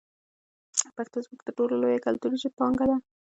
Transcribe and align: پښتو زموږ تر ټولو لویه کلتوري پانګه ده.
پښتو 0.97 1.17
زموږ 1.25 1.39
تر 1.45 1.53
ټولو 1.57 1.73
لویه 1.81 2.03
کلتوري 2.05 2.37
پانګه 2.59 2.85
ده. 2.89 2.95